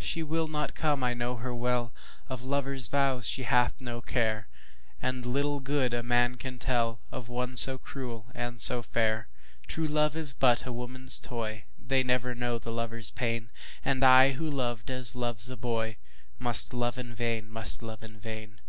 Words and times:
She 0.00 0.24
will 0.24 0.48
not 0.48 0.74
come, 0.74 1.04
I 1.04 1.14
know 1.14 1.36
her 1.36 1.54
well, 1.54 1.94
Of 2.28 2.42
lover's 2.42 2.88
vows 2.88 3.28
she 3.28 3.44
hath 3.44 3.80
no 3.80 4.00
care, 4.00 4.48
And 5.00 5.24
little 5.24 5.60
good 5.60 5.94
a 5.94 6.02
man 6.02 6.34
can 6.38 6.58
tellOf 6.58 7.28
one 7.28 7.54
so 7.54 7.78
cruel 7.78 8.26
and 8.34 8.60
so 8.60 8.82
fair. 8.82 9.28
True 9.68 9.86
love 9.86 10.16
is 10.16 10.32
but 10.34 10.66
a 10.66 10.72
woman's 10.72 11.20
toy, 11.20 11.66
They 11.78 12.02
never 12.02 12.34
know 12.34 12.58
the 12.58 12.72
lover's 12.72 13.12
pain, 13.12 13.52
And 13.84 14.04
I 14.04 14.32
who 14.32 14.50
loved 14.50 14.90
as 14.90 15.14
loves 15.14 15.48
a 15.50 15.56
boyMust 15.56 16.72
love 16.74 16.98
in 16.98 17.14
vain, 17.14 17.48
must 17.48 17.80
love 17.80 18.02
in 18.02 18.18
vain. 18.18 18.60